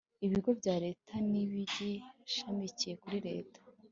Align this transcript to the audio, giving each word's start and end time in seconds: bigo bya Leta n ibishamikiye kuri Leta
bigo 0.29 0.49
bya 0.59 0.75
Leta 0.85 1.13
n 1.29 1.31
ibishamikiye 1.43 2.93
kuri 3.01 3.17
Leta 3.27 3.59